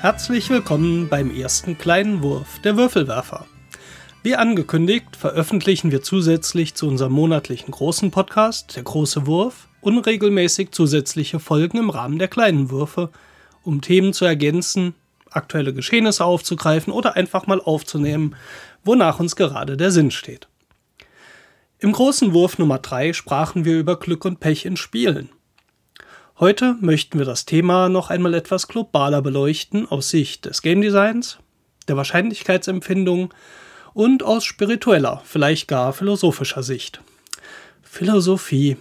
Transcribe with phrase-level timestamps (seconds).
[0.00, 3.46] Herzlich willkommen beim ersten kleinen Wurf der Würfelwerfer.
[4.22, 11.40] Wie angekündigt, veröffentlichen wir zusätzlich zu unserem monatlichen großen Podcast, der große Wurf, unregelmäßig zusätzliche
[11.40, 13.10] Folgen im Rahmen der kleinen Würfe,
[13.64, 14.94] um Themen zu ergänzen,
[15.30, 18.36] aktuelle Geschehnisse aufzugreifen oder einfach mal aufzunehmen,
[18.84, 20.46] wonach uns gerade der Sinn steht.
[21.80, 25.30] Im großen Wurf Nummer 3 sprachen wir über Glück und Pech in Spielen.
[26.40, 31.38] Heute möchten wir das Thema noch einmal etwas globaler beleuchten aus Sicht des Game Designs,
[31.88, 33.34] der Wahrscheinlichkeitsempfindung
[33.92, 37.00] und aus spiritueller, vielleicht gar philosophischer Sicht.
[37.82, 38.76] Philosophie.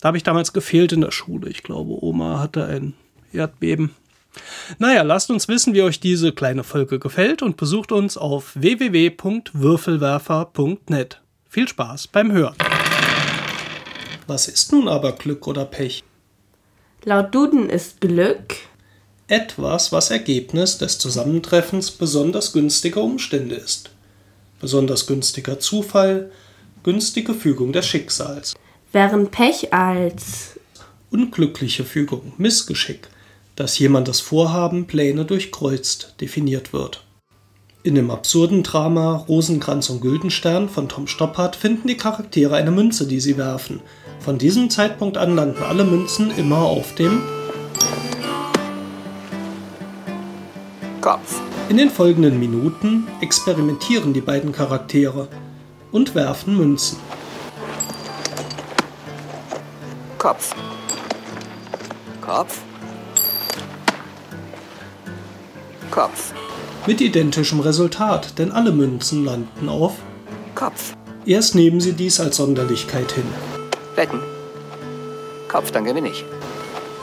[0.00, 1.50] Da habe ich damals gefehlt in der Schule.
[1.50, 2.94] Ich glaube, Oma hatte ein
[3.30, 3.94] Erdbeben.
[4.78, 11.20] Naja, lasst uns wissen, wie euch diese kleine Folge gefällt und besucht uns auf www.würfelwerfer.net.
[11.46, 12.56] Viel Spaß beim Hören.
[14.26, 16.02] Was ist nun aber Glück oder Pech?
[17.08, 18.56] Laut Duden ist Glück
[19.28, 23.90] etwas, was Ergebnis des Zusammentreffens besonders günstiger Umstände ist.
[24.60, 26.32] Besonders günstiger Zufall,
[26.82, 28.56] günstige Fügung des Schicksals.
[28.90, 30.58] Während Pech als
[31.12, 33.06] unglückliche Fügung, Missgeschick,
[33.54, 37.04] dass jemand das Vorhaben, Pläne durchkreuzt, definiert wird.
[37.86, 43.06] In dem absurden Drama Rosenkranz und Güldenstern von Tom Stoppard finden die Charaktere eine Münze,
[43.06, 43.80] die sie werfen.
[44.18, 47.22] Von diesem Zeitpunkt an landen alle Münzen immer auf dem
[51.00, 51.40] Kopf.
[51.68, 55.28] In den folgenden Minuten experimentieren die beiden Charaktere
[55.92, 56.98] und werfen Münzen.
[60.18, 60.56] Kopf.
[62.20, 62.62] Kopf.
[65.92, 66.34] Kopf.
[66.86, 69.94] Mit identischem Resultat, denn alle Münzen landen auf
[70.54, 70.94] Kopf.
[71.26, 73.24] Erst nehmen sie dies als Sonderlichkeit hin.
[73.96, 74.20] Wetten.
[75.48, 76.24] Kopf, dann gewinne ich.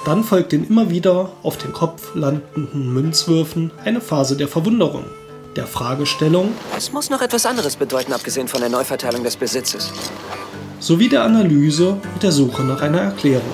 [0.05, 5.03] Dann folgt den immer wieder auf den Kopf landenden Münzwürfen eine Phase der Verwunderung,
[5.57, 6.53] der Fragestellung.
[6.77, 9.91] Es muss noch etwas anderes bedeuten, abgesehen von der Neuverteilung des Besitzes.
[10.79, 13.51] Sowie der Analyse und der Suche nach einer Erklärung.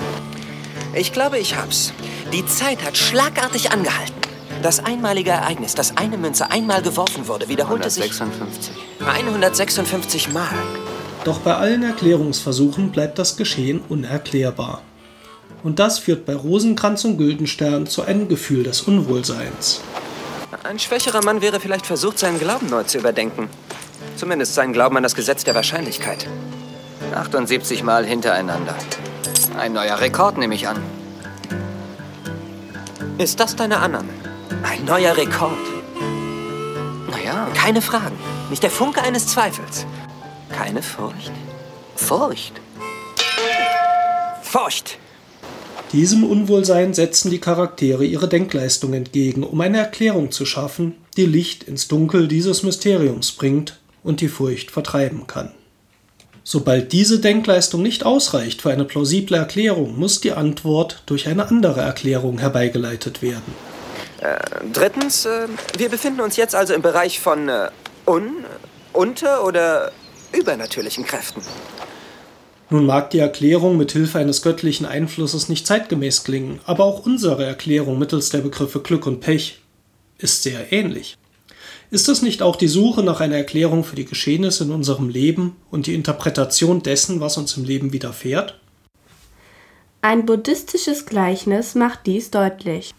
[0.94, 1.92] Ich glaube, ich hab's.
[2.32, 4.19] Die Zeit hat schlagartig angehalten.
[4.62, 8.74] Das einmalige Ereignis, dass eine Münze einmal geworfen wurde, wiederholte 156.
[8.74, 10.48] sich 156 Mal.
[11.24, 14.82] Doch bei allen Erklärungsversuchen bleibt das Geschehen unerklärbar.
[15.62, 19.80] Und das führt bei Rosenkranz und Güldenstern zu einem Gefühl des Unwohlseins.
[20.62, 23.48] Ein schwächerer Mann wäre vielleicht versucht, seinen Glauben neu zu überdenken.
[24.16, 26.26] Zumindest seinen Glauben an das Gesetz der Wahrscheinlichkeit.
[27.14, 28.74] 78 Mal hintereinander.
[29.58, 30.82] Ein neuer Rekord, nehme ich an.
[33.18, 34.19] Ist das deine Annahme?
[34.62, 35.58] Ein neuer Rekord.
[37.10, 38.16] Naja, Keine Fragen.
[38.50, 39.86] Nicht der Funke eines Zweifels.
[40.50, 41.32] Keine Furcht.
[41.96, 42.60] Furcht.
[44.42, 44.98] Furcht!
[45.92, 51.64] Diesem Unwohlsein setzen die Charaktere ihre Denkleistung entgegen, um eine Erklärung zu schaffen, die Licht
[51.64, 55.52] ins Dunkel dieses Mysteriums bringt und die Furcht vertreiben kann.
[56.44, 61.80] Sobald diese Denkleistung nicht ausreicht für eine plausible Erklärung, muss die Antwort durch eine andere
[61.80, 63.69] Erklärung herbeigeleitet werden.
[64.72, 67.70] Drittens, äh, wir befinden uns jetzt also im Bereich von äh,
[68.06, 68.44] un-,
[68.92, 69.92] unter- oder
[70.32, 71.42] übernatürlichen Kräften.
[72.68, 77.44] Nun mag die Erklärung mit Hilfe eines göttlichen Einflusses nicht zeitgemäß klingen, aber auch unsere
[77.44, 79.60] Erklärung mittels der Begriffe Glück und Pech
[80.18, 81.16] ist sehr ähnlich.
[81.90, 85.56] Ist es nicht auch die Suche nach einer Erklärung für die Geschehnisse in unserem Leben
[85.70, 88.60] und die Interpretation dessen, was uns im Leben widerfährt?
[90.02, 92.94] ein buddhistisches Gleichnis macht dies deutlich.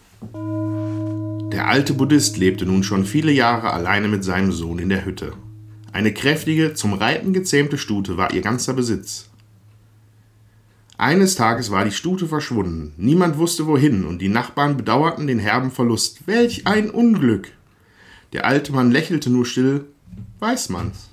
[1.52, 5.34] Der alte Buddhist lebte nun schon viele Jahre alleine mit seinem Sohn in der Hütte.
[5.92, 9.28] Eine kräftige, zum Reiten gezähmte Stute war ihr ganzer Besitz.
[10.96, 15.70] Eines Tages war die Stute verschwunden, niemand wusste wohin, und die Nachbarn bedauerten den herben
[15.70, 16.26] Verlust.
[16.26, 17.52] Welch ein Unglück!
[18.32, 19.84] Der alte Mann lächelte nur still,
[20.38, 21.10] weiß man's.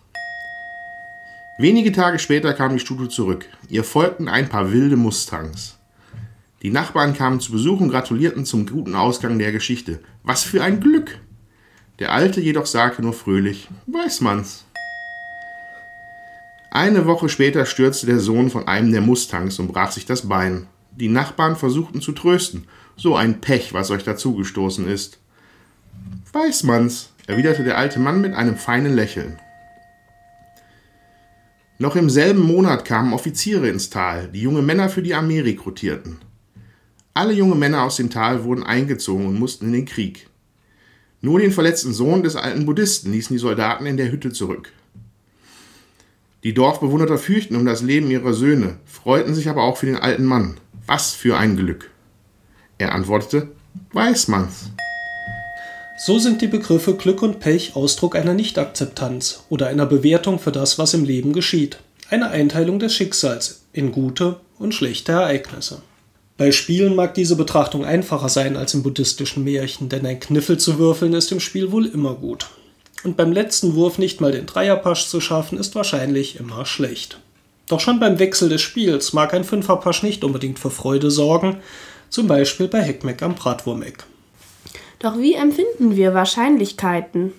[1.57, 3.45] Wenige Tage später kam die Stute zurück.
[3.67, 5.78] Ihr folgten ein paar wilde Mustangs.
[6.61, 9.99] Die Nachbarn kamen zu Besuch und gratulierten zum guten Ausgang der Geschichte.
[10.23, 11.19] Was für ein Glück!
[11.99, 14.65] Der Alte jedoch sagte nur fröhlich, weiß man's.
[16.71, 20.67] Eine Woche später stürzte der Sohn von einem der Mustangs und brach sich das Bein.
[20.91, 22.67] Die Nachbarn versuchten zu trösten.
[22.95, 25.19] So ein Pech, was euch dazugestoßen ist.
[26.33, 29.39] Weiß man's, erwiderte der alte Mann mit einem feinen Lächeln.
[31.77, 36.19] Noch im selben Monat kamen Offiziere ins Tal, die junge Männer für die Armee rekrutierten.
[37.19, 40.29] Alle junge Männer aus dem Tal wurden eingezogen und mussten in den Krieg.
[41.19, 44.71] Nur den verletzten Sohn des alten Buddhisten ließen die Soldaten in der Hütte zurück.
[46.45, 50.23] Die Dorfbewohner fürchten um das Leben ihrer Söhne, freuten sich aber auch für den alten
[50.23, 50.61] Mann.
[50.85, 51.91] Was für ein Glück!
[52.77, 53.49] Er antwortete,
[53.91, 54.71] weiß man's.
[55.97, 60.79] So sind die Begriffe Glück und Pech Ausdruck einer Nichtakzeptanz oder einer Bewertung für das,
[60.79, 61.79] was im Leben geschieht,
[62.09, 65.81] eine Einteilung des Schicksals in gute und schlechte Ereignisse.
[66.39, 70.79] Bei Spielen mag diese Betrachtung einfacher sein als im buddhistischen Märchen, denn ein Kniffel zu
[70.79, 72.47] würfeln ist im Spiel wohl immer gut.
[73.03, 77.19] Und beim letzten Wurf nicht mal den Dreierpasch zu schaffen, ist wahrscheinlich immer schlecht.
[77.67, 81.57] Doch schon beim Wechsel des Spiels mag ein Fünferpasch nicht unbedingt für Freude sorgen,
[82.09, 84.05] zum Beispiel bei Heckmeck am Bratwurmeck.
[84.99, 87.33] Doch wie empfinden wir Wahrscheinlichkeiten?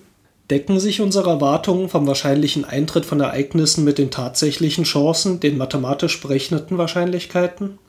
[0.51, 6.21] Decken sich unsere Erwartungen vom wahrscheinlichen Eintritt von Ereignissen mit den tatsächlichen Chancen, den mathematisch
[6.21, 7.79] berechneten Wahrscheinlichkeiten?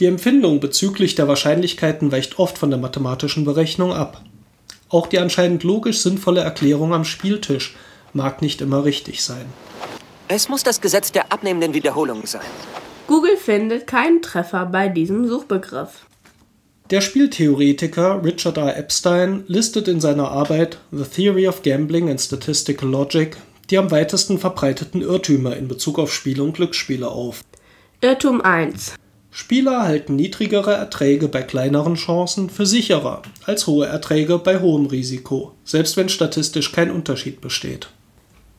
[0.00, 4.22] Die Empfindung bezüglich der Wahrscheinlichkeiten weicht oft von der mathematischen Berechnung ab.
[4.88, 7.76] Auch die anscheinend logisch sinnvolle Erklärung am Spieltisch
[8.12, 9.46] mag nicht immer richtig sein.
[10.28, 12.42] Es muss das Gesetz der abnehmenden Wiederholung sein.
[13.06, 16.06] Google findet keinen Treffer bei diesem Suchbegriff.
[16.90, 18.76] Der Spieltheoretiker Richard R.
[18.76, 23.36] Epstein listet in seiner Arbeit The Theory of Gambling and Statistical Logic
[23.70, 27.42] die am weitesten verbreiteten Irrtümer in Bezug auf Spiele und Glücksspiele auf.
[28.00, 28.94] Irrtum 1.
[29.38, 35.52] Spieler halten niedrigere Erträge bei kleineren Chancen für sicherer als hohe Erträge bei hohem Risiko,
[35.62, 37.90] selbst wenn statistisch kein Unterschied besteht.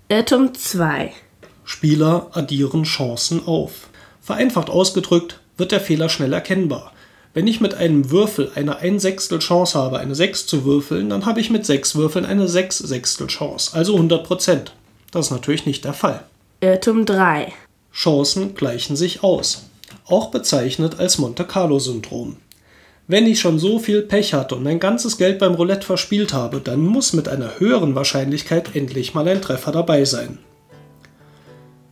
[0.07, 1.13] Irrtum 2.
[1.63, 3.89] Spieler addieren Chancen auf.
[4.21, 6.93] Vereinfacht ausgedrückt wird der Fehler schnell erkennbar.
[7.33, 11.25] Wenn ich mit einem Würfel eine 1 Sechstel Chance habe, eine 6 zu würfeln, dann
[11.25, 14.73] habe ich mit 6 Würfeln eine 6 Sechstel Chance, also 100 Prozent.
[15.09, 16.23] Das ist natürlich nicht der Fall.
[16.61, 17.51] Irrtum 3.
[17.91, 19.63] Chancen gleichen sich aus
[20.05, 22.37] auch bezeichnet als Monte Carlo-Syndrom.
[23.09, 26.59] Wenn ich schon so viel Pech hatte und mein ganzes Geld beim Roulette verspielt habe,
[26.59, 30.39] dann muss mit einer höheren Wahrscheinlichkeit endlich mal ein Treffer dabei sein.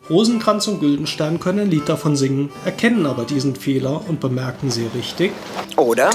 [0.10, 4.88] Rosenkranz und Güldenstern können ein Lied davon singen, erkennen aber diesen Fehler und bemerken sie
[4.94, 5.32] richtig.
[5.78, 6.12] Oder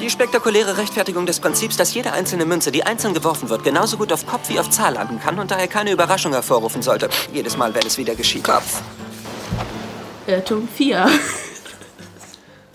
[0.00, 4.12] die spektakuläre Rechtfertigung des Prinzips, dass jede einzelne Münze, die einzeln geworfen wird, genauso gut
[4.12, 7.08] auf Kopf wie auf Zahl landen kann und daher keine Überraschung hervorrufen sollte.
[7.32, 8.44] Jedes Mal, wenn es wieder geschieht.
[8.44, 8.82] Kopf.
[10.26, 11.06] Irrtum 4.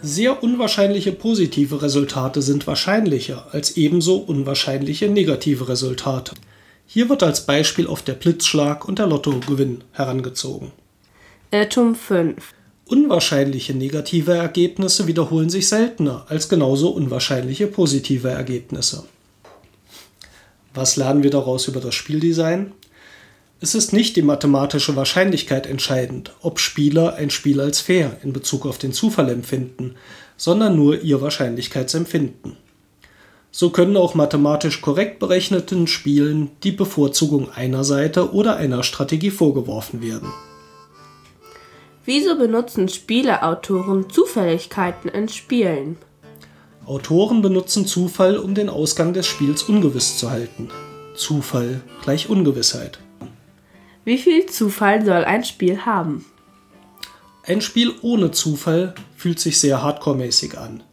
[0.04, 6.36] Sehr unwahrscheinliche positive Resultate sind wahrscheinlicher als ebenso unwahrscheinliche negative Resultate.
[6.86, 10.72] Hier wird als Beispiel oft der Blitzschlag und der Lottogewinn herangezogen.
[11.50, 12.54] Irrtum 5.
[12.86, 19.06] Unwahrscheinliche negative Ergebnisse wiederholen sich seltener als genauso unwahrscheinliche positive Ergebnisse.
[20.76, 22.74] Was lernen wir daraus über das Spieldesign?
[23.62, 28.66] Es ist nicht die mathematische Wahrscheinlichkeit entscheidend, ob Spieler ein Spiel als fair in Bezug
[28.66, 29.96] auf den Zufall empfinden,
[30.38, 32.56] sondern nur ihr Wahrscheinlichkeitsempfinden.
[33.52, 40.02] So können auch mathematisch korrekt berechneten Spielen die Bevorzugung einer Seite oder einer Strategie vorgeworfen
[40.02, 40.30] werden.
[42.06, 45.98] Wieso benutzen Spieleautoren Zufälligkeiten in Spielen?
[46.86, 50.70] Autoren benutzen Zufall, um den Ausgang des Spiels ungewiss zu halten.
[51.16, 53.00] Zufall gleich Ungewissheit.
[54.06, 56.26] Wie viel Zufall soll ein Spiel haben?
[57.46, 60.84] Ein Spiel ohne Zufall fühlt sich sehr hardcore-mäßig an.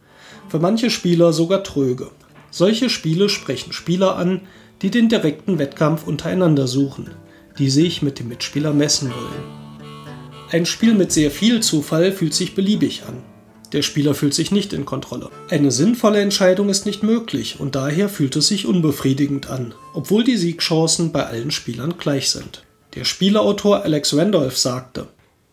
[0.49, 2.11] Für manche Spieler sogar tröge.
[2.51, 4.41] Solche Spiele sprechen Spieler an,
[4.81, 7.11] die den direkten Wettkampf untereinander suchen,
[7.57, 9.57] die sich mit dem Mitspieler messen wollen.
[10.51, 13.23] Ein Spiel mit sehr viel Zufall fühlt sich beliebig an.
[13.73, 15.29] Der Spieler fühlt sich nicht in Kontrolle.
[15.49, 20.37] Eine sinnvolle Entscheidung ist nicht möglich und daher fühlt es sich unbefriedigend an, obwohl die
[20.37, 22.63] Siegchancen bei allen Spielern gleich sind.
[22.97, 25.05] Der Spieleautor Alex Randolph sagte,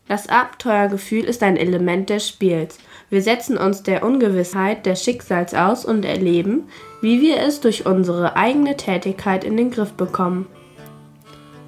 [0.08, 2.78] Das Abenteuergefühl ist ein Element des Spiels.
[3.10, 6.62] Wir setzen uns der Ungewissheit des Schicksals aus und erleben,
[7.02, 10.46] wie wir es durch unsere eigene Tätigkeit in den Griff bekommen.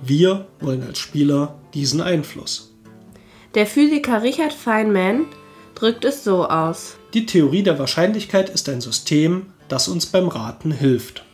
[0.01, 2.75] Wir wollen als Spieler diesen Einfluss.
[3.55, 5.27] Der Physiker Richard Feynman
[5.75, 6.97] drückt es so aus.
[7.13, 11.27] Die Theorie der Wahrscheinlichkeit ist ein System, das uns beim Raten hilft.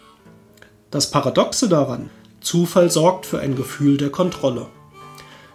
[0.90, 2.10] Das Paradoxe daran
[2.42, 4.66] Zufall sorgt für ein Gefühl der Kontrolle.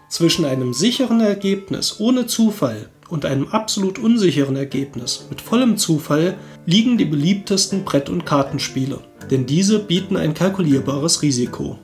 [0.09, 6.97] Zwischen einem sicheren Ergebnis ohne Zufall und einem absolut unsicheren Ergebnis mit vollem Zufall liegen
[6.97, 11.77] die beliebtesten Brett- und Kartenspiele, denn diese bieten ein kalkulierbares Risiko.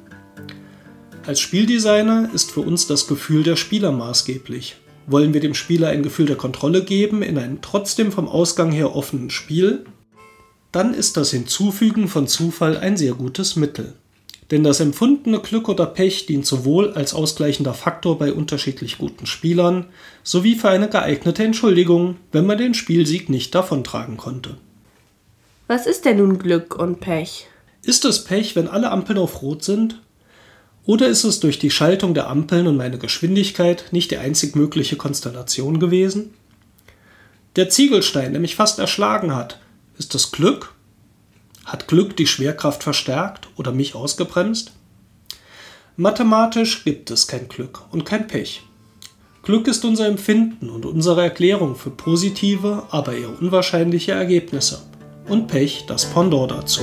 [1.25, 4.75] Als Spieldesigner ist für uns das Gefühl der Spieler maßgeblich.
[5.07, 8.95] Wollen wir dem Spieler ein Gefühl der Kontrolle geben in einem trotzdem vom Ausgang her
[8.95, 9.85] offenen Spiel,
[10.71, 13.93] dann ist das Hinzufügen von Zufall ein sehr gutes Mittel.
[14.51, 19.87] Denn das empfundene Glück oder Pech dient sowohl als ausgleichender Faktor bei unterschiedlich guten Spielern
[20.23, 24.57] sowie für eine geeignete Entschuldigung, wenn man den Spielsieg nicht davontragen konnte.
[25.67, 27.47] Was ist denn nun Glück und Pech?
[27.83, 30.01] Ist es Pech, wenn alle Ampeln auf Rot sind?
[30.85, 34.97] Oder ist es durch die Schaltung der Ampeln und meine Geschwindigkeit nicht die einzig mögliche
[34.97, 36.33] Konstellation gewesen?
[37.55, 39.59] Der Ziegelstein, der mich fast erschlagen hat,
[39.97, 40.72] ist das Glück?
[41.65, 44.73] Hat Glück die Schwerkraft verstärkt oder mich ausgebremst?
[45.95, 48.63] Mathematisch gibt es kein Glück und kein Pech.
[49.43, 54.81] Glück ist unser Empfinden und unsere Erklärung für positive, aber eher unwahrscheinliche Ergebnisse.
[55.27, 56.81] Und Pech das Pendant dazu.